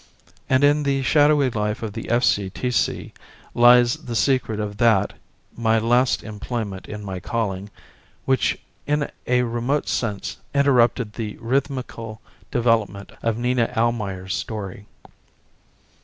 And 0.49 0.63
in 0.63 0.81
the 0.81 1.03
shadowy 1.03 1.51
life 1.51 1.83
of 1.83 1.93
the 1.93 2.09
F.C.T.C. 2.09 3.13
lies 3.53 3.93
the 3.97 4.15
secret 4.15 4.59
of 4.59 4.77
that, 4.77 5.13
my 5.55 5.77
last 5.77 6.23
employment 6.23 6.87
in 6.87 7.05
my 7.05 7.19
calling, 7.19 7.69
which 8.25 8.57
in 8.87 9.11
a 9.27 9.43
remote 9.43 9.87
sense 9.87 10.37
interrupted 10.55 11.13
the 11.13 11.37
rhythmical 11.39 12.19
development 12.49 13.11
of 13.21 13.37
Nina 13.37 13.71
Almayer's 13.77 14.33
story. 14.33 14.87